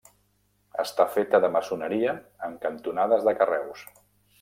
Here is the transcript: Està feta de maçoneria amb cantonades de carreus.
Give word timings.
Està 0.83 1.05
feta 1.17 1.41
de 1.45 1.53
maçoneria 1.57 2.17
amb 2.49 2.61
cantonades 2.67 3.31
de 3.31 3.41
carreus. 3.43 3.91